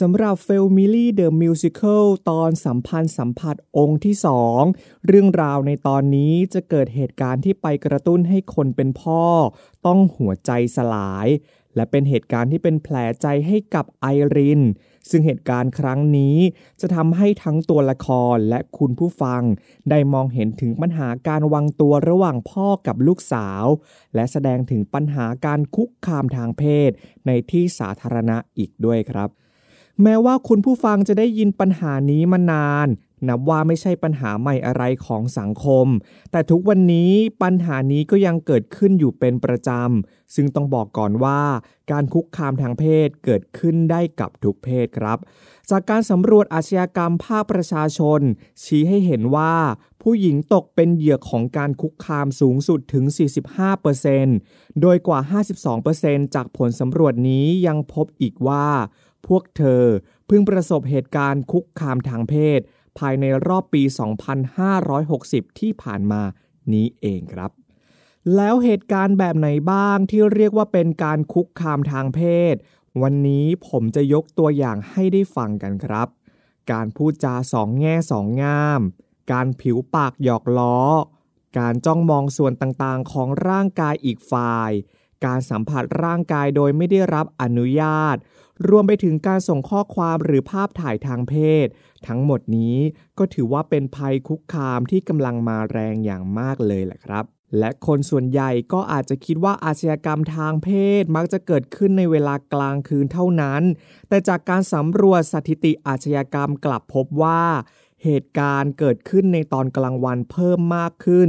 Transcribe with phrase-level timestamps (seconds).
[0.00, 4.14] สำหรับ f a m i l y The Musical ตอนสัมพันธ์สัมผัสองค์ที่
[4.60, 9.22] 2 เรื่องราวในตอนนี้จะเกิดเหตุการณ์ที่ไปกระตุ้นให้คนเป็นพ่อ
[9.86, 11.28] ต้องหัวใจสลาย
[11.76, 14.62] และเป็นเหตุการณ์ที่เป็นแผลใจให้กับไอริน
[15.10, 16.36] ซึ่งเหตุการณ์ครั้งนี้
[16.80, 19.42] จะทำให้ทั้งตัวละครและคุณผู้ฟัง
[19.90, 23.64] ได้มองเห็นถึงปัญหาการวางตัวระหว่างพ่อกับลูกสาว
[24.14, 26.90] และแสดงถึงปัญหาการคุกคามทางเพศ
[27.26, 29.30] ในที่สาธารณะอีกด้วยครับ
[30.02, 32.88] แม้ว่าคุณผู้ฟังจะได้ยินปัญหานี้มานาน
[33.28, 35.86] นับว่าไม่ใช่ปัญหาใหม่อะไรของสังคม
[36.30, 41.40] แต่ทุกวันนี้ปัญหานี้ก็ยังเกิดขึ้นอยู่เป็นประจำ ซึ่งต้องบอกก่อนว่า
[41.90, 45.18] การคุกคามทางเพศเกิดขึ้นได้กับทุกเพศครับ
[45.70, 48.20] จากการสำรวจอาชญากรรมภาคประชาชน
[48.62, 49.54] ชี้ให้เห็นว่า
[50.02, 53.04] ผู้หญิงตกเป็นเหยื่อของการคุกคามสูงสุดถึง
[53.92, 55.20] 45%โดยกว่า
[55.76, 58.66] 52%จากผลสำรวจนี้ยังพบอีกว่า
[59.28, 59.84] พวกเธอ
[60.26, 62.60] เพิ่งประสบเหตุการณ์คุกคามทางเพศ
[62.98, 63.82] ภายในรอบปี
[65.10, 66.22] 2560 ที่ผ่านมา
[66.72, 67.50] นี้เองครับ
[68.36, 72.20] แล้วเหตุการณ์แบบไหนบ้างที่เรียกว่าเป็นการคุกคามทางเพ
[72.52, 72.54] ศ
[73.02, 76.08] วันนี้ผมจะยกตัวอย่างให้ได้ฟังกันครับ
[76.72, 78.80] การพูดจาสองแง่สองงาม
[79.32, 80.78] การผิวปากหยอกล้อ
[81.58, 84.70] การจ้องมองส่วนต่างๆ ของร่างกายอีกฝ่าย
[85.24, 88.16] การสัมผัสร่างกายโดยไม่ได้รับอนุญาต
[88.68, 91.66] รวมไปถึงการส่งข้อความหรือภาพถ่ายทางเพศ
[92.06, 92.76] ทั้งหมดนี้
[93.18, 97.24] ก็ถือว่าเป็นภัยคุกคามที่กำลังมาแรงอย่างมากเลยแหละครับ
[97.58, 100.68] และคนส่วนใหญ่ก็อาจจะคิดว่าอาชญากรรมทางเพ
[101.02, 103.62] ศมักจะเกิดขึ้นในเวลากลางคืนเท่านั้น
[104.08, 107.42] แต่จากการสำรวจสถิติอาชญากรรมกลับพบว่า
[108.04, 111.28] เหตุการณ์เกิดขึ้นในตอนกลางวันเพิ่มมากขึ้น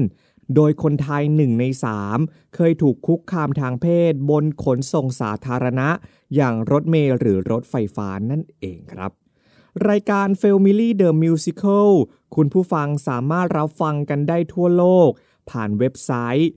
[0.56, 2.18] โดยคนไทยหนึ่งในสาม
[2.56, 5.90] เคยถูกคุกคามทางเพศ บนขนส่งสาธารณะ
[6.36, 9.12] อย่างรถเมล์หรือรถไฟฟ้านั่นเองครับ
[9.90, 11.90] รายการ f a m i l y The Musical
[12.36, 15.10] คุณผู้ฟังสามารถรับฟังกันได้ทั่วโลก
[15.50, 16.50] ผ่านเว็บไซต์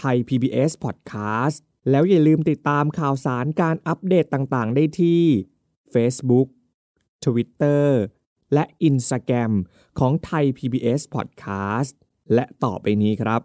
[0.00, 1.56] Thai PBS Podcast
[1.90, 5.22] แล้วอย่าลืมติดตามข่าวสารการอัปเดตต่างๆ ได้ที่
[5.94, 6.48] Facebook
[7.24, 7.86] Twitter
[8.54, 9.52] และ Instagram
[9.98, 11.92] ของไทย PBS Podcast
[12.34, 13.42] และต่อไปนี้ครับ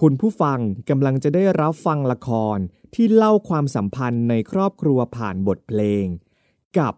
[0.00, 0.58] คุณผู้ฟัง
[0.90, 2.58] กำลังจะได้รับฟังละคร
[2.94, 6.06] ที่เล่าความสัมพันธ์ในครอบครัวผ่านบทเพลง
[6.78, 6.94] กับ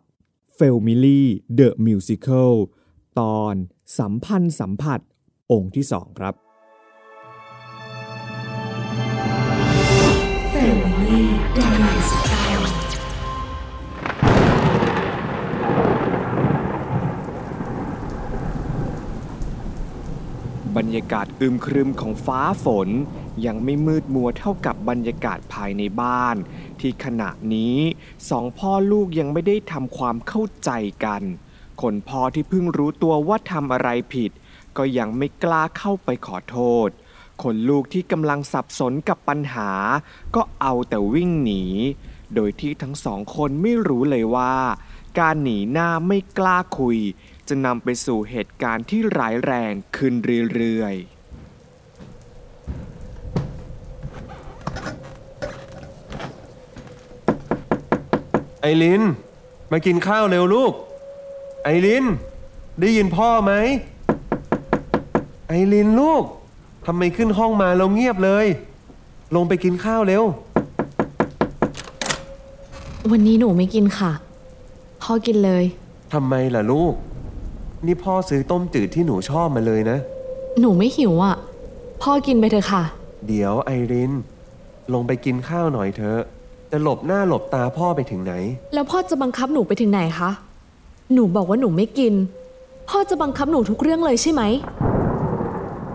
[0.59, 1.23] f a m i l y
[1.59, 2.53] The Musical
[3.21, 3.55] ตอน
[3.99, 5.01] สัมพันธ์สัมผัส
[5.53, 6.48] องค์ที่สองครับ
[20.89, 22.89] รรยากาศอึมครึมของฟ้าฝน
[23.47, 26.37] ยังไม่มืดมัวเท่ากับบรรยากาศภายในบ้าน
[26.81, 27.79] ที่ขณะนี้
[28.31, 30.71] สองพ่อลูกยังไม่ได้ทำความเข้าใจ
[31.05, 31.23] กัน
[31.83, 34.31] คนพ่อที่เพิ่งรู้ตัวว่าทำอะไรผิด
[34.77, 36.89] ก็ยังไม่กล้าเข้าไปขอโทษ
[37.43, 39.71] คนลูกที่กำลังสับสนกับปัญหา
[40.35, 41.65] ก็เอาแต่วิ่งหนี
[42.35, 44.55] โดยที่ทั้งสองคนไม่รู้เลยว่า
[45.19, 46.99] การหนีหน้าไม่กล้าคุย
[47.49, 50.15] จะนำไปสู่เหตุการณ์ที่ร้ายแรงขึ้น
[50.55, 51.19] เรื่อยๆ
[58.61, 59.03] ไอริน
[59.73, 60.73] มากินข้าวเร็วลูก
[61.65, 62.05] ไอริน
[62.81, 63.53] ได้ยินพ่อไหม
[65.49, 66.23] ไอรินลูก
[66.87, 68.47] ทำไมขึ้นห้องมาเราเงียบเลย
[69.35, 70.23] ลงไปกินข้าวเร็ว
[73.11, 74.13] วันนี้หนูไม่กินค่ะ
[75.03, 75.65] พ่อกินเลย
[76.13, 76.95] ทำไมล่ะลูก
[77.87, 79.99] นี่พ่อซื้อต้มจืดที่หนูชอบมาเลยนะ
[80.61, 81.37] หนูไม่หิวอะ
[82.03, 82.83] พ่อกินไปเถอะค่ะ
[83.27, 84.13] เดี๋ยวไอริน
[84.93, 86.21] ลงไปกินข้าวหน่อยเถอะ
[86.71, 88.35] จะหลบหน้าหลบตาพ่อไปถึงไหน
[88.75, 90.31] แล้วพ่อจะบังคับหนูไปถึงไหนคะ
[91.13, 92.15] หนูบอกว่าหนูไม่กิน
[92.89, 94.43] พ่อจะบังคับหนูทุกเรื่องเลยใช่ไหม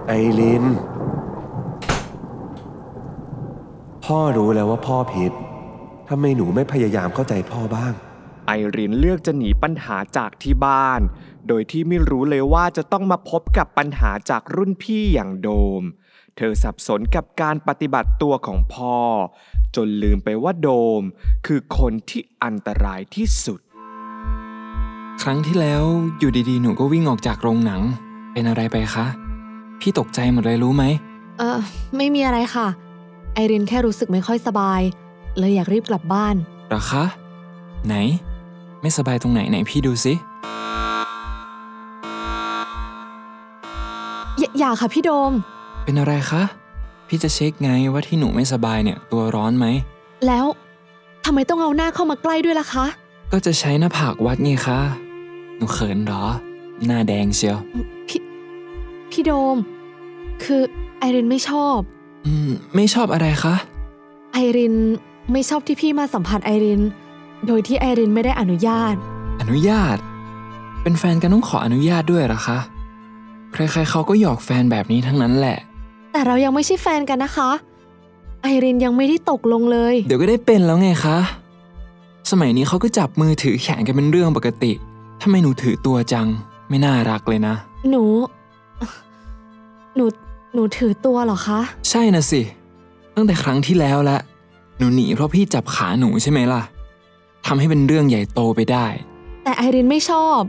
[0.07, 0.63] ไอริน
[4.05, 5.31] พ่อรู้แล้วว่าพ่อผิด
[6.09, 7.93] ทำไมหนูไม่พยายามเข้าใจพ่อบ้าง
[8.47, 11.01] ไอรินเลือกจะหนีปัญหาจากที่บ้าน
[11.47, 15.49] โดยที่ไม่รู้เลยว่าจะต้องมาพบกับปัญหาจากรุ่นพี่อย่างโด
[15.81, 15.83] ม
[16.37, 18.97] เธอสับสนกับการปฏิบัติตัวของพ่อ
[19.75, 20.69] จนลืมไปว่าโด
[20.99, 21.01] ม
[21.45, 23.59] คือคนที่อันตรายที่สุด
[25.21, 25.83] ครั้งที่แล้ว
[26.19, 27.81] อยู่ดีๆ หนูก็วิ่งออกจากโรงหนัง
[28.33, 29.05] เป็นอะไรไปคะ
[29.79, 30.83] พี่ตกใจหมดเลยรู้ไหม
[31.39, 31.59] เออ
[31.97, 32.67] ไม่มีอะไรค่ะ
[33.33, 34.81] ไอรินแค่รู้สึกไม่ค่อยสบาย
[35.37, 36.35] เลยอยากรีบกลับบ้าน
[36.69, 37.03] เหรอคะ
[37.87, 37.95] ไหน
[38.81, 40.13] ไม่สบายตรงไหนไหนพี่ดูสิ
[44.63, 45.33] อย่าอย่าค่ะพี่โดม
[45.83, 46.43] เป็นอะไรคะ
[47.07, 49.65] พี่จะเช็คไงว่าที่หนูไม่สบายเนี่ยตัวร้อนไหม
[50.27, 50.45] แล้ว
[51.25, 52.85] ทำไมต้องเอาหน้าเข้ามาใกล้ด้วยล่ะคะ
[53.31, 54.79] ก็จะใช้หน้าผากวัดไงคะ
[55.57, 56.25] หนูเขินเหรอ
[56.87, 57.57] หน้าแดงเชียว
[58.07, 58.21] พี่
[59.11, 59.57] พี่โดม
[60.43, 60.61] คือ
[60.99, 61.79] ไอรินไม่ชอบ
[62.25, 63.55] อืม ไม่ชอบอะไรคะ
[64.33, 64.75] ไอริน
[65.31, 66.81] ไม่ชอบที่พี่มาสัมผัสไอริน
[67.47, 68.95] โดยที่ไอรินไม่ได้อนุญาต
[69.41, 69.97] อนุญาต
[70.83, 72.59] เป็นแฟนกันต้องขออนุญาตด้วยเหรอคะ
[73.53, 75.57] ใครๆเขาก็หยอกแฟนแบบนี้ทั้งนั้นแหละ
[76.11, 77.49] แต่เรายังไม่ใช่แฟนกันนะคะ
[78.41, 81.17] ไอรินยังไม่ได้ตกลงเลย เดี๋ยวก็ได้เป็นแล้วไงคะ
[82.31, 84.71] สมัยนี้เขาก็จับมือถือแขนกันเป็นเรื่องปกติ
[85.21, 86.27] ทำไมหนูถือตัวจัง
[86.69, 87.55] ไม่น่ารักเลยนะ
[87.89, 88.03] หนู
[89.95, 90.05] หนู
[90.53, 91.59] หนูถือตัวเหรอคะ
[91.89, 92.41] ใช่นะสิ
[93.15, 94.17] ตั้งแต่ครั้งที่แล้วละ
[94.77, 96.61] หนูหนีเพราะพี่จับขาหนูใช่ไหมล่ะ
[97.45, 98.85] ทำให้เป็นเรื่องใหญ่โตไปได้
[99.43, 100.41] แต่ไอรินไม่ชอบ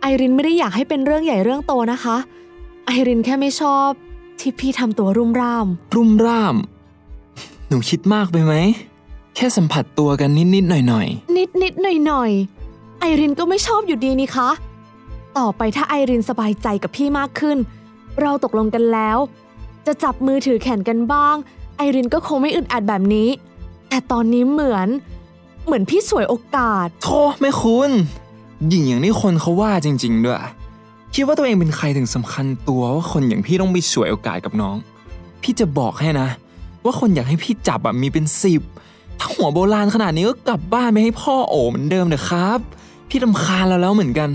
[0.00, 2.16] ไอรินไม่ได้อยากให้เป็นเรื่องใหญ่เรื่องโตนะคะ
[2.86, 3.88] ไอรินแค่ไม่ชอบ
[4.40, 5.66] ที่พี่ทำตัวรุ่มร่าม
[5.96, 6.56] รุ่มร่าม
[7.68, 8.54] หนูคิดมากไปไหม
[9.36, 11.06] แค่สัมผัสตัวกันนิดๆหน่อย
[11.36, 12.30] นิดนิดหน่อยหน่อย
[13.00, 14.50] ไอรินก็ไม่ชอบอยู่ดีนี่คะ
[15.38, 17.58] ต่อไปถ้าไอรินสบายใจกับพี่มากขึ้น
[18.20, 19.18] เราตกลงกันแล้ว
[19.86, 21.36] จะจับมือถือแขนกันบ้าง
[21.76, 23.28] ไอรินก็คงไม่อึดอัดแบบนี้
[23.88, 24.88] แต่ตอนนี้เหมือน
[25.64, 27.90] เหมือนพี่สวยโอกาส ๆโธ่แม่คุณ
[28.68, 30.38] หญิงอย่างนี้คนเขาว่าจริง ๆ ด้วย
[31.14, 34.76] คิดว่าตัวเองเป็นใครถึงสำคัญตัวว่าคนอย่างพี่ต้องไปฉวยโอกาสกับน้อง
[35.42, 36.28] พี่จะบอกให้นะ
[36.84, 38.62] ว่าคนอยากให้พี่จับแบบมีเป็นสิบ
[39.20, 42.58] ถ้าหัวโบราณขนาดนี้ก็กลับบ้านไปให้พ่อโอเหมือนเดิมเถอะครับ
[43.08, 44.30] พี่ลำคาญเราแล้วเหมือนกัน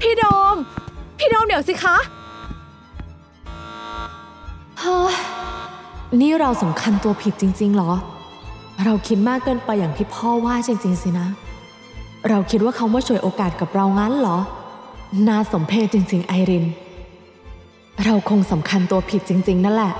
[0.00, 0.24] พี่โด
[0.54, 0.56] ม
[1.18, 1.96] พี่โดมเดี๋ยวสิคะ
[4.80, 5.14] เฮ้ย
[6.20, 7.92] นี่เราสำคัญตัวผิดจริง ๆ เหรอ
[8.84, 11.28] เราคิดมากเกินไปอย่างที่พ่อว่าจริงๆสินะ
[12.28, 14.38] เราคิดว่าเขามาช่วยโอกาสกับเรางั้นเหรอ
[15.28, 16.64] น่าสมเพชจริง ๆ ไอริน
[18.04, 19.94] เราคงสำคัญตัวผิดจริง ๆ นั่นแหละ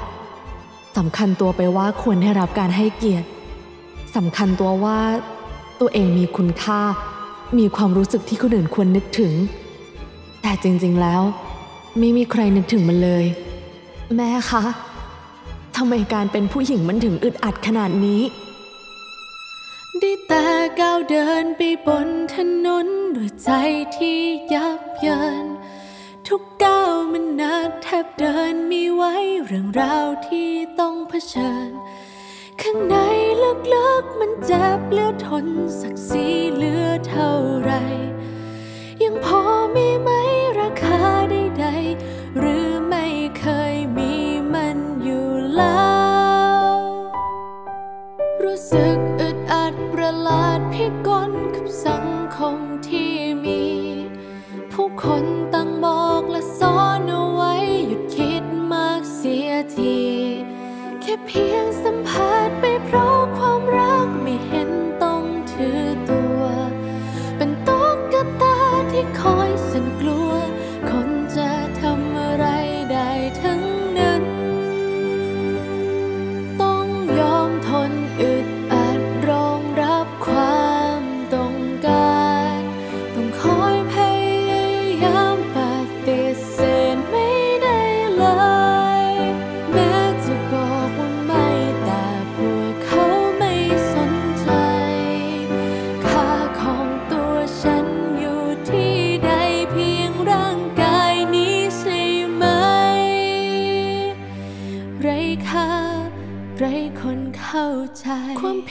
[0.97, 3.27] สำคัญตัวไปว่าควรได้รับการให้เกียรติ
[4.17, 4.99] สำคัญตัวว่า
[5.81, 6.81] ตัวเองมีคุณค่า
[7.59, 9.33] มีความรู้สึกที่คนอื่นควรนึกถึง
[10.43, 11.23] แต่จริง ๆ แล้ว
[11.99, 13.25] ไม่มีใครนึกถึงมันเลย
[14.17, 14.65] แม่คะ
[15.77, 18.21] ทำไมการเป็นผู้หญิงมันถึงอึดอัดขนาดนี้
[20.81, 22.37] ก้าวเดินไปบนถ
[22.67, 23.51] นนด้วยใจ
[23.97, 24.21] ที่
[24.55, 25.47] ยับเยิน
[26.29, 29.15] ทุกก้าวมันหนักแทบเดินมีไว้
[29.45, 31.71] เรื่องราวที่ต้องเผชิญ
[32.63, 32.97] ข้างใน
[33.73, 35.47] ลึกๆมันเจ็บเหลือทน
[35.81, 37.33] สักสีเหลือเท่า
[37.63, 37.73] ไร
[39.03, 39.41] ยังพอ
[39.75, 40.11] มีไหม
[40.61, 43.07] ราคาใดๆหรือไม่
[43.39, 43.45] เค
[43.75, 44.13] ยมี
[44.55, 45.83] มันอยู่แล้
[46.67, 46.71] ว
[48.43, 49.02] รู้สึก
[59.77, 59.99] ที
[61.01, 63.92] แค่เพียงสัมผัสไปเพราะความรัก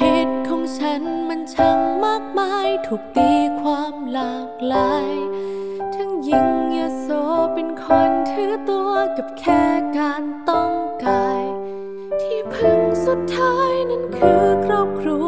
[0.02, 3.32] พิษของฉันมันช่างมากมาย ถูกตี
[3.62, 5.10] ความหลากหลาย
[5.96, 7.08] ทั้งยิงยโส
[7.54, 9.64] เป็นคนถือตัวกับแค่
[9.98, 10.74] การต้อง
[11.06, 11.44] กาย
[12.22, 15.28] ที่พึ่งสุดท้ายนั้นคือครอบครัว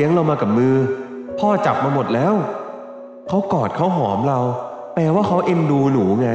[0.00, 0.74] ลี้ยงเรามากับมือ
[1.38, 2.34] พ่อจับมาหมดแล้ว
[3.28, 4.40] เขากอดเขาหอมเรา
[4.94, 6.30] แปลว่าเขาเอ็นดูหนูไง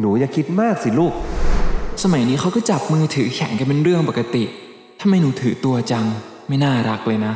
[0.00, 1.12] หนูอย่าคิดมากสิลูก
[2.02, 4.44] สมัยนี้เขาก็จับมือถือแข่งกันเป็นเรื่องปกติ
[5.00, 6.04] ทำไมหนูถือตัวจัง
[6.48, 7.34] ไม่น่ารักเลยนะ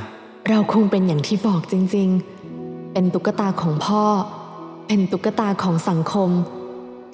[0.49, 2.08] เราคงเป็นอย่างที่บอกจริง
[2.52, 4.04] ๆ เป็นตุ๊กตาของพ่อ
[4.87, 6.30] เป็นตุ๊กตาของสังคม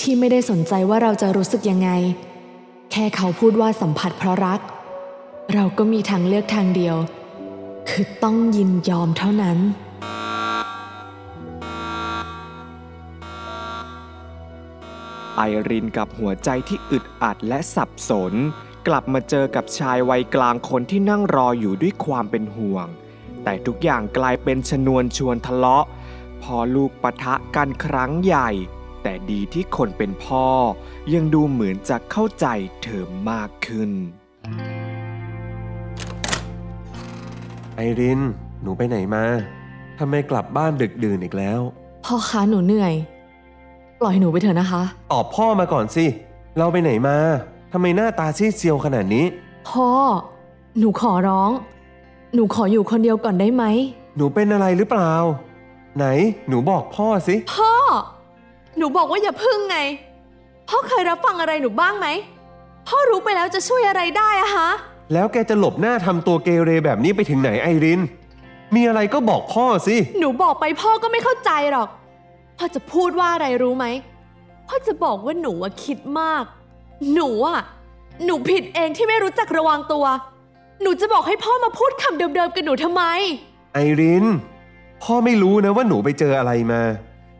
[0.00, 1.90] ที่ไม่ได้สนใจว่าเราจะรู้สึกยังไง
[2.92, 4.60] แค่เขาพูดว่าสัมผัสเพราะรัก
[5.54, 6.96] เราก็มีทางเลือกทางเดียว
[7.88, 9.58] คือต้องยินยอมเท่านั้น
[15.36, 18.32] ไอรินกับหัวใจที่อึดอัดและสับสน
[18.86, 22.86] กลับมาเจอกับชายวัยกลางคนที่นั่งรออยู่ด้วยความเป็นห่วง
[23.44, 25.84] แต่ทุกอย่างกลายเป็นชนวนชวนทะเลาะ
[26.42, 28.50] พอลูกปะทะกันครั้งใหญ่
[29.02, 30.46] แต่ดีที่คนเป็นพ่อ
[31.14, 32.46] ยังดูเหมือนจะเข้าใจ
[32.82, 33.90] เธอมากขึ้น
[37.76, 38.20] ไอริน
[38.62, 39.24] หนูไปไหนมา
[39.98, 41.60] ทำไมกลับบ้านดึกดื่นอีกแล้ว
[42.04, 42.94] พ่อคะหนูเหนื่อย
[44.00, 46.04] ปล่อยหนูไปเถอะนะคะ ตอบพ่อมาก่อนสิ
[46.58, 47.16] เราไปไหนมา
[47.72, 49.24] ทำไมหน้าตาซีดเซียวขนาดนี้
[49.68, 49.88] พ่อ
[50.78, 51.50] หนูขอร้อง
[52.34, 53.64] หนูขออยู่คนเดียวก่อนได้ไหม
[54.16, 55.12] หนูเป็นอะไรหรือเปล่า
[55.96, 56.06] ไหน
[56.48, 57.72] หนูบอกพ่อสิ พ่อ
[58.76, 59.78] หนูบอกว่าอย่าพึ่งไง
[60.68, 62.06] พ่อเคยรับฟังอะไรหนูบ้างไหม
[62.88, 64.70] พ่อรู้ไปแล้วจะช่วยอะไรได้อะฮะ
[65.12, 68.00] แล้วแกจะหลบหน้าทำตัวเกเรแบบนี้ไปถึงไหนไอริน
[68.74, 71.88] มีอะไรก็บอกพ่อสิ หนูบอกไปพ่อก็ไม่เข้าใจหรอก
[72.58, 73.86] พ่อจะพูดว่าอะไรรู้ไหม
[74.68, 76.44] พ่อจะบอกว่าหนูอะคิดมาก
[77.14, 77.60] หนูอะ
[78.24, 80.04] หนูผิดเองที่ไม่รู้จักระวังตัว
[80.82, 83.02] หนูจะบอกให้พ่อมาพูดคำเดิมๆกับหนูทำไม
[83.74, 84.24] ไอริน
[85.02, 86.82] พ่อไม่รู้นะว่าหนูไปเจออะไรมา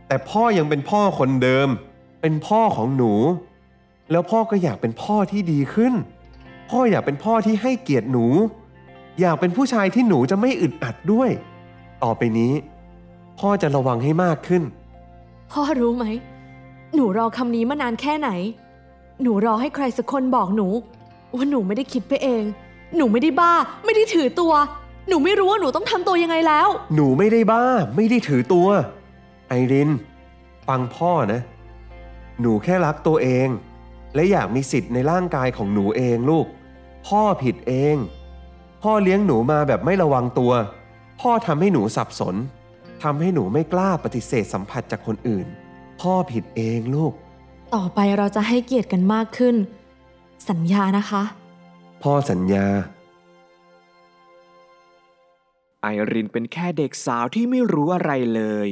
[0.08, 1.68] แต่พ่อยังเป็นพ่อคนเดิม
[2.20, 3.12] เป็นพ่อของหนู
[4.10, 5.94] แล้วพ่อก็อยากเป็นพ่อที่ดีขึ้น
[6.70, 8.26] พ่ออยากเป็นพ่อที่ให้เกียรติหนู
[9.20, 11.30] อยากเป็นผู้ชายที่หนูจะไม่อึดอัดด้วย
[12.02, 12.52] ต่อไปนี้
[13.38, 14.62] พ่อจะระวังให้มากขึ้น
[15.52, 16.04] พ่อรู้ไหม
[16.94, 18.30] หนูรอคำนี้มานานแค่ไหน
[19.22, 20.68] หนูรอให้ใครสักคนบอกหนู
[21.34, 22.44] ว่าหนูไม่ได้คิดไปเอง
[22.96, 23.52] หนูไม่ได้บ้า
[23.84, 24.52] ไม่ได้ถือตัว
[25.08, 27.64] หนูไม่รู้ว่าหนูต้องทำตัวยังไงแล้ว หนูไม่ได้บ้า
[27.96, 28.68] ไม่ได้ถือตัว
[29.48, 29.90] ไอริน
[30.68, 31.40] ฟังพ่อนะ
[32.40, 33.48] หนูแค่รักตัวเอง
[34.14, 36.46] และอยากมีสิทธิ์ในร่างกายของหนูเองลูก
[37.06, 37.96] พ่อผิดเอง
[38.82, 40.52] พ่อเลี้ยงหนูมาแบบไม่ระวังตัว
[41.20, 42.36] พ่อทำให้หนูสับสน
[43.02, 45.46] ทำให้หนูไม่กล้าปฏิเสธสัมผัสจากคนอื่น
[46.00, 47.12] พ่อผิดเองลูก
[47.74, 49.56] ต่อไปเราจะให้เกียรติกันมากขึ้น
[50.50, 51.22] สัญญานะคะ
[52.02, 52.66] พ่อสัญญา
[55.82, 58.68] ไอรินเป็นแค่เด็กสาวที่ไม่รู้อะไรเลย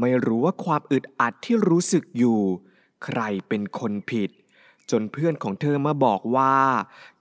[0.00, 2.40] ไม่รู้ว่าความอึดอัดที่รู้สึกอยู่
[3.04, 4.30] ใครเป็นคนผิด
[4.90, 6.56] จนเพื่อนของเธอมาบอกว่า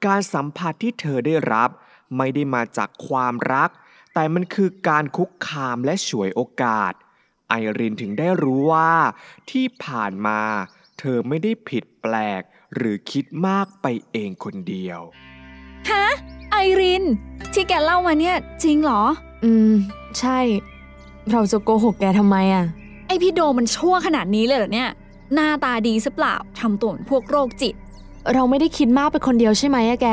[0.06, 1.70] การสัมผัสที่เธอได้รับ
[2.18, 3.70] ไม่ได้มาจากความรัก
[4.14, 6.94] แต่มันคือการคุกคามและฉวยโอกาส
[7.50, 8.92] ไอรินถึงได้รู้ว่า
[9.52, 10.40] ที่ผ่านมา
[11.00, 12.42] เธอไม่ได้ผิดแปลก
[12.76, 15.00] หรือคิดมากไปเองคนเดียว
[15.90, 16.06] ฮะ
[16.52, 17.04] ไอริน
[17.54, 19.04] ที่แกเล่ามาเนี่ย จริงเหรอ
[19.44, 19.74] อืม
[20.20, 20.40] ใช่
[21.32, 22.66] เราจะโกหกแกทำไมอะ
[23.08, 24.90] ไอพี่โดมันชั่วขนาดนี้เลยเหรอเนี่ย
[25.34, 27.76] หน้าตาดีซะเปล่าทำตัวเหมือนพวกโรคจิต
[28.34, 30.08] เราไม่ได้คิดมากไปคนเดียวใช่ไหมอะแก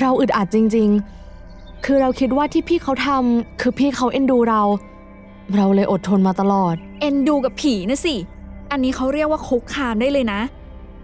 [0.00, 0.88] เราอึดอัดจริง
[1.36, 4.62] ๆ คือเราคิดว่าที่พี่เขาทำคือพี่เขาเอ็นดูเรา
[5.56, 8.14] เราเลยอดทนมาตลอด เอ็นดูกับผีนะสิ
[8.70, 10.40] อันนี้เขาเรียกว่าคุกคามได้เลยนะ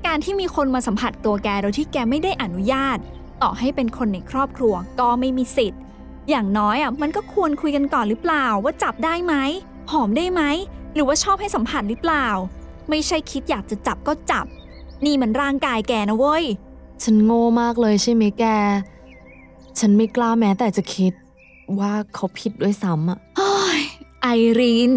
[0.07, 2.99] การที่มีคนมาสัมผัสตัวแกโดยที่แกไม่ได้อนุญาต
[3.43, 5.81] ต่อให้เป็นคนในครอบครัวก็ไม่มีสิทธิ์
[6.31, 9.35] อย่างน้อยอะมันก็ควรคุยกันก่อนหรือเปล่าว่าจับได้ไหม
[9.93, 10.43] หอมได้ไหม
[10.95, 12.27] หรือว่าชอบให้สัมผัสหรือเปล่า
[12.91, 14.47] ไม่ใช่คิดอยากจะจับก็จับ
[15.05, 16.45] นี่มันร่างกายแกนะเว้ย
[17.03, 18.45] ฉันโง่มากเลยใช่ไหมแก
[19.79, 21.13] ฉันไม่กล้าแม้แต่จะคิด
[21.79, 23.83] ว่าเขาผิดด้วยซ้ำอะเฮ้ย
[24.23, 24.29] ไอ
[24.61, 24.93] รีน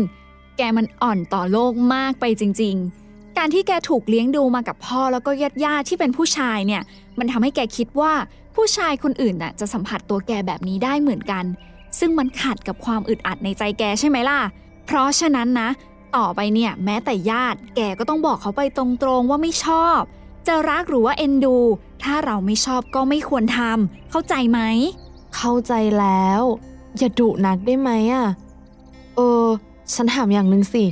[0.58, 2.76] แกมันอ่อนต่อโลกมากไปจริง
[3.08, 6.82] ๆ การที่แกถูกเลี้ยงดูมากับพ่อแล้วก็ญาติญาติๆที่เป็นผู้ชายเนี่ย
[7.20, 8.14] มันทำให้แกคิดว่า
[8.56, 11.44] ผู้ชายคนอื่นน่ะจะสัมผัสตัวแกแบบนี้ได้เหมือนกัน
[12.00, 14.40] ซึ่งมันขัดกับความอึดอัดในใจแกใช่ไหมล่ะ
[14.86, 15.70] เพราะฉะนั้นนะ
[16.16, 18.84] ต่อไปเนี่ย แม้แต่ญาติ แกก็ต้องบอกเขาไปตร
[19.20, 20.00] งๆว่าไม่ชอบ
[20.48, 21.58] จะรักหรือว่าเอ็นดู
[22.04, 24.60] ถ้าเราไม่ชอบก็ไม่ควรทำเข้าใจไหม
[25.36, 26.42] เข้าใจแล้ว
[26.98, 28.28] อย่าดุนักได้ไหมอะ
[29.16, 29.46] เออ
[29.94, 30.84] ฉันถามอย่างหนึ่งสิ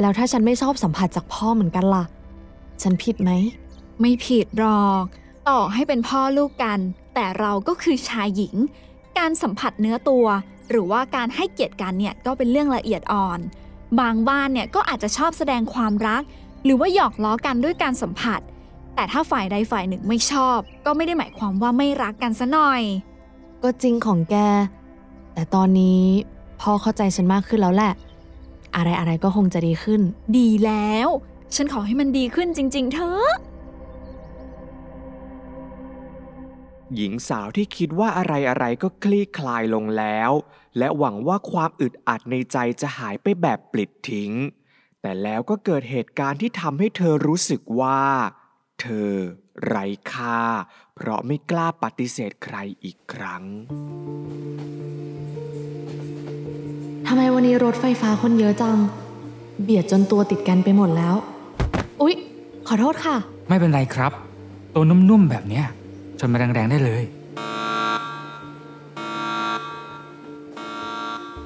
[0.00, 2.04] แล้วถ้าฉันไม่ชอบสัมผัสจากพ่อเหมือนกันล่ะ
[2.82, 3.30] ฉันผิดไหม
[4.00, 5.04] ไม่ผิดหรอก
[5.48, 6.78] ต่อให้เป็นพ่อลูกกัน
[7.14, 8.54] แต่เราก็คือชายหญิง
[9.18, 10.26] การสัมผัสเนื้อตัว
[10.70, 13.38] หรือว่าการให้เกียรติกันเนี่ยก็เป็นเรื่องละเอียดอ่อน
[14.00, 16.22] บางบ้านเนี่ยก็อาจจะชอบแสดงความรัก
[16.64, 18.40] หรือว่าหยอกล้อกันด้วยการสัมผัส
[18.94, 22.82] แต่ถ้าฝ่ายใดฝ่ายหนึ่งไม่ชอบ ก็ไม่ได้หมายความว่าไม่รักกันซะหน่อย
[23.62, 24.36] ก็จริงของแก
[25.34, 26.02] แต่ตอนนี้
[26.60, 27.92] พ่อเข้าใจฉันมากขึ้นแล้วแหละ
[28.76, 30.00] อะไรอะไรๆก็คงจะดีขึ้น
[30.38, 31.08] ดีแล้ว
[31.54, 33.32] ฉันขอให้มันดีขึ้นจริง ๆ เถอะ
[36.96, 40.30] หญิงสาวที่คิดว่าอะไรอะไรๆก็คลี่คลายลงแล้ว
[40.78, 44.32] และหวังว่าความอึดอัดในใจจะหายไปแบบปลิดทิ้ง
[45.00, 48.02] แต่แล้วก็เกิดเหตุการณ์ที่ทำให้เธอรู้สึกว่า
[48.80, 49.12] เธอ
[49.66, 50.40] ไร้ค่า
[50.94, 53.42] เพราะไม่กล้าปฏิเสธใครอีกครั้ง
[57.06, 58.78] ทำไมวันนี้รถไฟฟ้าคนเยอะจัง
[59.62, 61.14] เบียดจนตัวติดกันไปหมดแล้ว
[62.02, 62.14] อุ๊ย
[62.68, 63.16] ขอโทษค่ะ
[63.48, 64.12] ไม่เป็นไรครับ
[64.74, 65.66] ตัวนุ่มๆแบบเนี้ย
[66.20, 67.02] ชนมาแรงๆได้เลย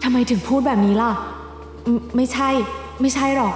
[0.02, 1.12] ทำไมถึงพูดแบบนี้ล่ะ
[1.86, 2.48] อืมไม่ใช่
[3.00, 3.54] ไม่ใช่หรอก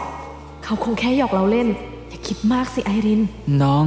[0.64, 1.68] เขาคงแค่หยอกเราเล่น
[2.08, 3.20] อย่าคิดมากสิไอริน
[3.62, 3.85] น้อง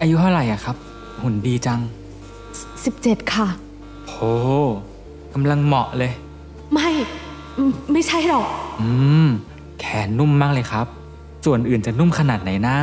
[0.00, 0.76] อายุเท่าไหร่อะครับ
[1.20, 1.80] หุ่นดีจัง
[2.54, 3.46] 17 ค่ะ
[4.08, 4.16] โห
[5.34, 6.12] กำลังเหมาะเลย
[6.72, 6.88] ไม่
[7.56, 8.46] อืมไม่ใช่หรอก
[8.80, 8.88] อื
[9.26, 9.28] ม
[9.80, 10.86] แขนนุ่มมากเลยครับ
[11.44, 12.76] ส่วนอื่นจะนุ่มขนาดไหนนะ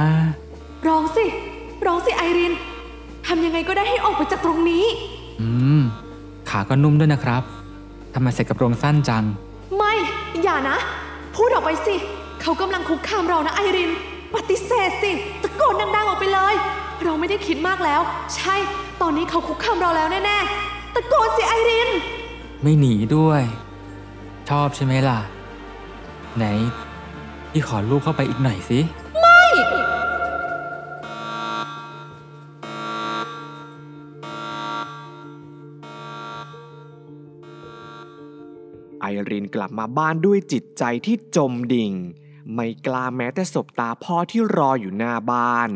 [0.88, 1.26] ร้องสิ
[1.86, 2.54] ร้องสิไอริน
[3.30, 4.86] ทำยังไงก็ได้ให้ออกไปจากตรงนี้
[5.42, 5.82] อืม
[6.50, 7.44] ขาก็นุ่มด้วยนะครับ
[8.14, 9.24] ทำไมใส่กระโปรงสั้นจัง
[9.78, 9.94] ไม่
[10.44, 10.78] อย่านะ
[11.36, 11.96] พูดออกไปสิ
[12.42, 13.92] เขากำลังคุกคามเรานะไอริน
[14.36, 15.12] ปฏิเสธสิ
[15.44, 16.56] ตะโกนดังๆออกไปเลย
[17.04, 18.02] เราไม่ได้คิดมากแล้ว
[18.36, 18.56] ใช่
[19.02, 21.90] ตอนนี้เขาคุกคามเราแล้วแน่ๆ ตะโกนสิไอริน
[22.62, 23.42] ไม่หนีด้วย
[24.50, 25.20] ชอบใช่ไหมล่ะ
[26.38, 26.46] ไหน
[27.52, 28.80] พี่ขอลูกเข้าไปอีกหน่อยสิ
[39.02, 41.94] ไอรินกลับมาบ้านด้วยจิตใจที่จมดิ่ง
[42.54, 45.70] ไม่กล้าแม้แต่สบตาพ่อที่รออยู่หน้าบ้าน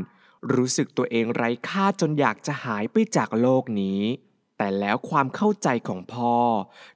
[0.53, 4.01] รู้สึกตัวเองไร้ค่าจนอยากจะหายไปจากโลกนี้
[4.57, 6.35] แต่แล้วความเข้าใจของพ่อ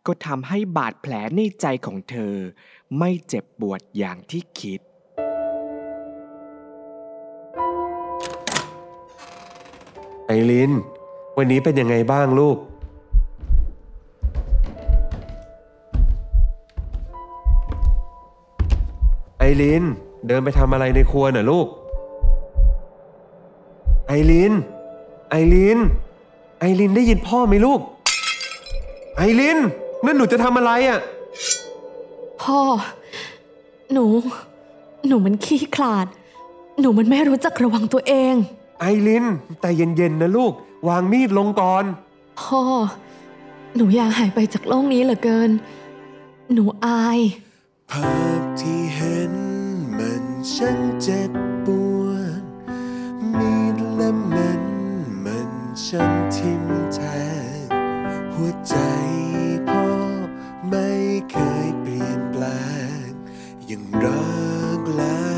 [0.06, 2.36] ก็ทำให้บาดแผลในใจของเธอ
[2.98, 4.80] ไม่เจ็บปวดอย่างที่คิด
[10.28, 10.72] ไอริน
[11.38, 12.58] วันนี้เป็นยังไงบ้างลูก
[19.62, 19.84] ริน
[20.28, 21.68] เดินไปทำอะไรในครัวน่ะลูก
[24.08, 24.54] ไอริน
[25.30, 25.80] ไอริน
[26.60, 27.80] ไอรินได้ยินพ่อไหมลูก
[29.18, 29.58] ไอริน
[30.06, 31.00] นั่นหนูจะทำอะไรอะ
[32.42, 32.60] พ่อ
[33.94, 34.06] หนู
[35.08, 36.08] หนูมันขี้ขลาด
[36.80, 38.34] หนูมันไม่รู้จักระวังตัวเอง
[38.80, 39.26] ไอริน
[39.62, 40.54] แต่เย็นๆนะลูก
[40.88, 41.84] วางมีดลงก่อน
[42.42, 42.62] พ่อ
[43.76, 45.50] หนูอยากหายไปจากโลกนี้เหลือเกิน
[46.54, 47.20] หนูอาย
[47.92, 49.34] ภาพที่เห็น
[49.98, 51.32] มันช่างเจ็บ
[51.66, 51.68] ป
[52.02, 52.08] ว
[52.40, 52.42] ด
[53.38, 54.64] มีดเล่มนั้น
[55.26, 55.52] มัน
[55.86, 57.00] ช่างทิ่มแท
[57.66, 57.68] ง
[58.34, 58.76] หัวใจ
[59.70, 59.90] พ่อ
[60.70, 60.90] ไม่
[61.32, 62.44] เคยเปลี่ยนแปล
[63.08, 63.10] ง
[63.70, 64.28] ยังรั
[64.80, 65.37] กและ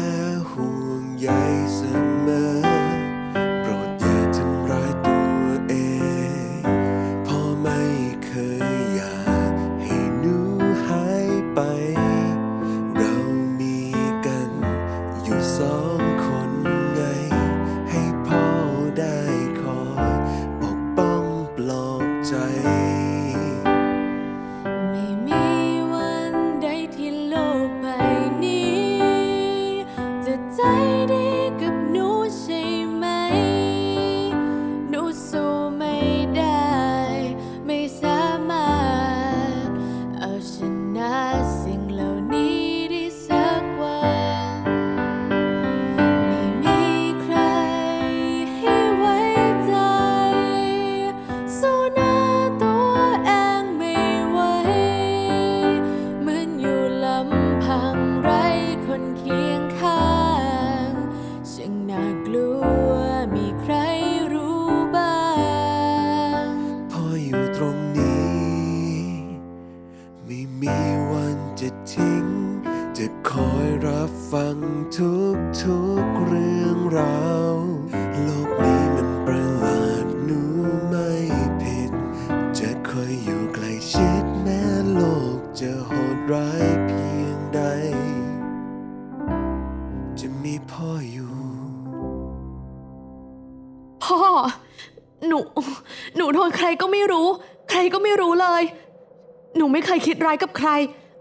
[100.29, 100.69] ร้ายกับใคร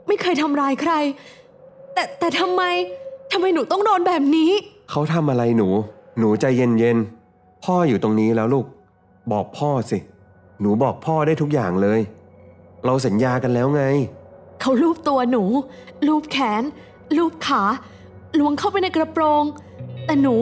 [0.09, 0.93] ไม่เคยทำร้ายใคร
[1.95, 2.63] แต่แต่ทำไม
[3.33, 4.51] ทำไมหนูต้องโดนแบบนี้
[4.91, 5.69] เขาทำอะไรหนู
[6.19, 8.67] หนูใจเย็นๆพ่ออยู่ตรงนี้แล้วลูก
[9.33, 9.99] บอกพ่อสิ
[10.61, 12.01] หนูบอกพ่อได้ทุกอย่างเลย
[12.85, 13.85] เราสัญญากันแล้วไง
[14.61, 15.45] เขาลูบตัวหนู
[16.07, 16.63] ลูบแขน
[17.17, 17.63] ลูบขา
[18.39, 19.45] ล้วงเข้าไปในกระโปรง
[20.07, 20.35] แต่หนู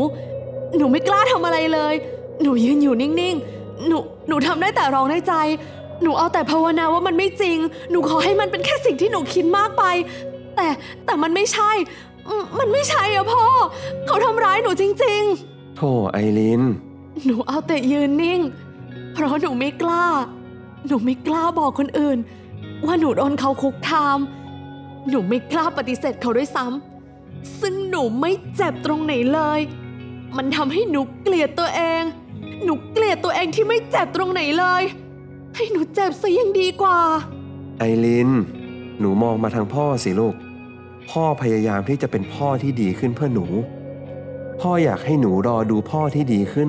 [0.77, 1.95] หนูไม่กล้าทำอะไรเลย
[2.43, 3.97] หนูยืนอยู่นิ่งๆ หนู
[4.29, 5.35] หนูทำได้แต่ร้องในใจ
[6.03, 7.59] หนูเอาแต่ภาวนาว่ามันไม่จริง
[7.91, 9.85] หนูขอให้มันเป็นแค่สิ่งที่หนูคิดมากไป
[10.57, 10.67] แต่
[11.07, 11.71] แต่มันไม่ใช่
[12.29, 13.45] อืมมันไม่ใช่อะพ่อ
[14.07, 16.63] เขาทำร้ายหนูจริง ๆ โธ่ไอริน
[17.25, 18.41] หนูเอาแต่ยืนนิ่ง
[19.13, 20.07] เพราะหนูไม่กล้า
[20.89, 22.19] หนูไม่กล้าบอกคนอื่น
[22.87, 24.19] ว่าหนูโดนเขาคุกคาม
[25.11, 29.61] หนูไม่กล้าปฏิเสธเขาด้วยซ้ำ ซึ่งหนูไม่เจ็บตรงไหนเลย
[30.37, 32.03] มันทำให้หนูเกลียดตัวเอง
[32.65, 34.83] หนูเกลียดตัวเองที่ไม่เจ็บตรงไหนเลย
[35.57, 36.99] ให้หนูเจ็บซะยังดีกว่า
[37.79, 38.31] ไอริน
[39.01, 40.35] หนูมองมาทางพ่อสิลูก
[41.11, 43.47] พ่อพยายามที่จะเป็นพ่อที่ดีขึ้นเพื่อหนู
[44.61, 46.69] พ่ออยากให้หนูรอดูพ่อที่ดีขึ้น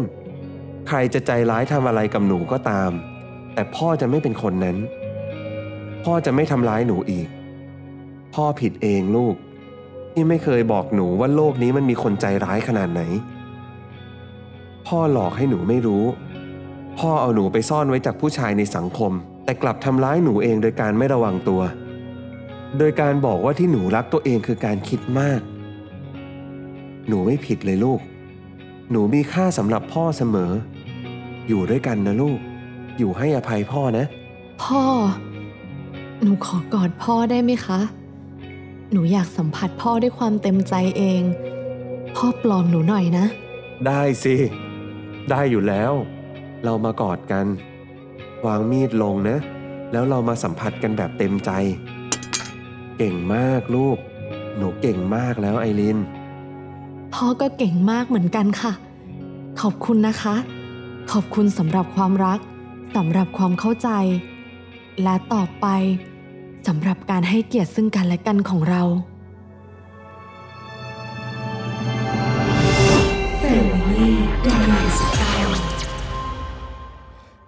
[0.87, 2.91] ใครจะใจร้ายทำอะไรกับหนูก็ตาม
[3.53, 4.77] แต่พ่อจะไม่เป็นคนนั้น
[6.03, 7.27] พ่อจะไม่ทำร้ายหนูอีก
[8.33, 9.35] พ่อผิดเองลูก
[10.13, 13.01] ที่ไม่เคยบอกหนูว่าโลกนี้มันมีคนใจร้ายขนาดไหน
[14.87, 16.03] พ่อหลอกให้หนูไม่รู้
[16.99, 19.11] พ่อเอาหนูไปซ่อนไว้จากผู้ชายในสังคม
[19.45, 21.61] แต่กลับทำร้ายหนูเองโดยการไม่ระวังตัว
[22.77, 25.41] โดยการบอกว่าที่หนูรักตัวเองคือการคิดมาก
[27.07, 27.99] หนูไม่ผิดเลยลูก
[28.91, 30.51] หนูมีค่าสำหรับพ่อเสมอ
[31.47, 32.39] อยู่ด้วยกันนะลูก
[32.97, 34.05] อยู่ให้อภัยพ่อนะ
[34.63, 34.83] พ่อ
[36.21, 37.79] หนูขอกอดพ่อได้ไหมคะ
[38.91, 41.21] หนูอยากสัมผัสพ่อด้วยความเต็มใจเอง
[42.15, 43.25] พ่อปลอมหนูหน่อยนะ
[43.85, 44.35] ได้สิ
[45.29, 45.93] ได้อยู่แล้ว
[46.63, 47.45] เรามากอดกัน
[48.45, 49.37] วางมีดลงนะ
[49.91, 51.51] แล้วเรามาสัมผัสกันแบบเต็มใจ
[52.97, 53.97] เก่งมากลูก
[54.57, 55.97] หนูเก่งมากแล้วไอริน
[57.13, 58.71] พ่อก็เก่งมากเหมือนกันค่ะ
[59.61, 60.35] ขอบคุณนะคะ
[61.11, 62.39] ขอบคุณสำหรับความรัก
[62.95, 63.89] สำหรับความเข้าใจ
[65.03, 65.67] และต่อไป
[66.67, 68.83] สำหรับการให้เกียรติซึ่งกันและกันของเรา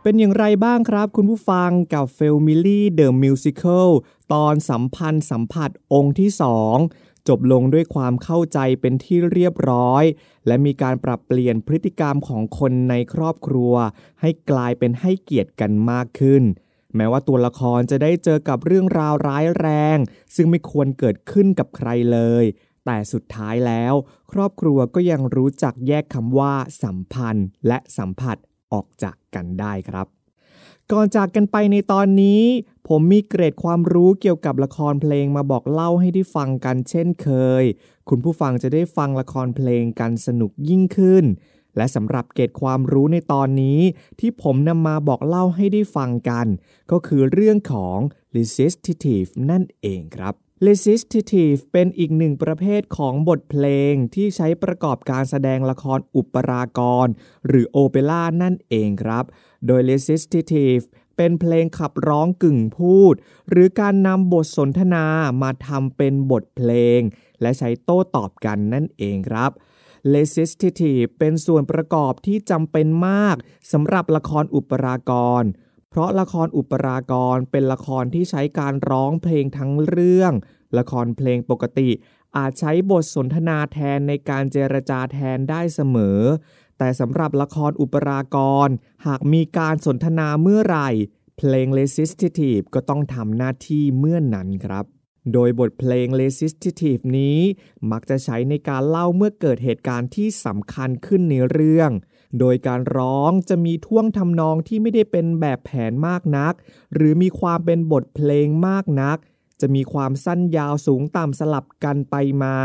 [0.09, 3.89] เป็นอย่างไรบ้างครับ คุณผู้ฟังกับ f a m i l y The Musical
[4.33, 6.29] ตอนสัมพันธ์สัมผัสองค์ที่
[6.77, 10.03] 2 จบลงด้วยความเข้าใจเป็นที่เรียบร้อย
[10.47, 13.73] และมีการปรับเปลี่ยนพฤติกรรมของคนในครอบครัว
[14.21, 16.43] ให้กลายเป็นให้เกียรติกันมากขึ้น
[16.95, 19.97] แม้ว่าตัวละครจะได้เจอกับเรื่องราวร้ายแรง
[20.35, 22.43] ซึ่งไม่ควรเกิดขึ้นกับใครเลย
[22.85, 23.93] แต่สุดท้ายแล้ว
[24.31, 28.37] ครอบครัวก็ยังรู้จักแยกคำว่า สัมพันธ์ และสัมผัส
[28.73, 30.07] ออกจากกันได้ครับ
[30.91, 32.43] ก่อนจากกันไปในตอนนี้
[32.87, 37.29] ผมมีเกรดความรู้เกี่ยวกับละครเพลงมาบอกเล่าให้ได้ฟังกันเช่นเค
[37.61, 37.63] ย
[38.09, 41.25] คุณผู้ฟังจะได้ฟังละครเพลงกันสนุกยิ่งขึ้น
[41.77, 43.79] และสำหรับเกรดความรู้ในตอนนี้
[44.19, 46.47] ที่ผมนำมาบอกเล่าให้ได้ฟังกัน
[46.91, 47.97] ก็คือเรื่องของ
[48.35, 50.35] recitative นั่นเองครับ
[50.67, 57.07] recitative เป็นอีกหนึ่งประเภทของบทเพลงที่ใช้ประกอบการแสดงละครอุปรากร
[57.47, 59.25] หรือโอเปร่านั่นเองครับ
[59.65, 60.83] โดย recitative
[61.17, 63.13] เป็นเพลงขับร้องกึ่งพูด
[63.49, 65.05] หรือการนำบทสนทนา
[65.41, 66.99] มาทำเป็นบทเพลง
[67.41, 69.51] และใช้โต้ตอบกันนั่นเองครับ
[70.13, 73.35] recitative เป็นส่วนประกอบที่จำเป็นมาก
[73.71, 75.43] สำหรับละครอุปรากร
[75.89, 80.33] เพราะละครอุปรากรเป็นละครที่ใช้การร้องเพลงทั้งเรื่อง
[80.77, 81.89] ละครเพลงปกติ
[82.37, 86.19] อาจใช้บทสนทนาแทนในการเจรจาแทนได้เสมอ
[86.77, 88.67] แต่สำหรับละครอุปรากร
[89.07, 90.89] หากมีการสนทนาเมื่อไหร่
[91.37, 94.85] เพลง recitative ก็ต้องทำหน้าที่เมื่อนนั้นครับ
[95.33, 97.39] โดยบทเพลง recitative นี้
[97.91, 101.91] มักจะใช้ในการเล่าเมื่อเกิดเหตุการณ์ที่สำคัญขึ้นในเรื่อง
[102.39, 106.53] โดยการร้องจะมีท่วงทำนองที่ไม่ได้เป็นแบบแผนมากนัก
[106.93, 109.17] หรือมีความเป็นบทเพลงมากนัก
[109.61, 112.57] จะมีความสั้นยาวสูงต่ำสลับกันไปมา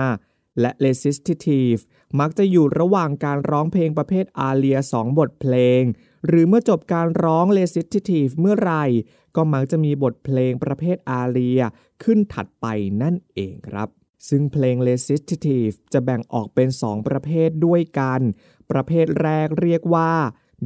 [0.61, 1.81] และ recitative
[2.21, 5.83] มักจะอยู่ระหว่างการร้องเพลงประเภทอาเรียสองบทเพลง
[6.27, 8.85] หรือเมื่อจบการร้อง recitative เมื่อไหร่
[9.37, 11.61] ก็มักจะมีบทเพลงประเภทอาเรีย
[12.03, 12.67] ขึ้นถัดไป
[13.03, 13.89] นั่นเองครับ
[14.29, 18.21] ซึ่งเพลง recitative จะแบ่งออกเป็น 2 ประเภทด้วยกัน
[18.71, 20.13] ประเภทแรกเรียกว่า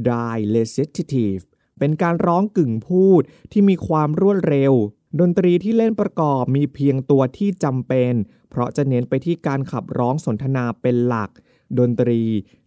[0.07, 1.43] dry recitative
[1.79, 4.73] เป็นการร้องกึ่งพูดที่มีความรวดเร็ว
[5.19, 8.13] ดนตรีที่เล่นประกอบมีเพียงตัวที่จำเป็น
[8.49, 11.29] เพราะจะเน้นไปที่การขับร้องสนทนาเป็นหลัก
[11.79, 12.21] ดนตรี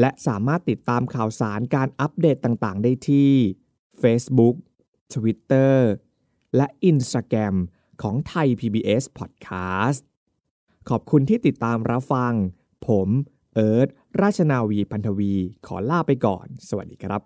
[0.00, 3.32] และสามารถติดตามข่าวสารการอัปเดตต่างๆ ได้ที่
[4.02, 4.56] Facebook
[5.14, 5.74] Twitter
[6.56, 7.54] และ Instagram
[8.02, 10.02] ของ Thai PBS Podcast
[10.88, 12.32] ขอบคุณที่ติดตามรับฟัง
[12.86, 13.08] ผม
[13.54, 13.88] เอิร์ธ
[14.20, 15.34] ราชนาวีพันธวี
[15.66, 17.22] ขอลาไปก่อน สวัสดีครับ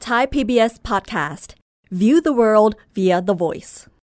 [0.00, 1.54] Thai PBS podcast.
[1.90, 3.89] View the world via the voice.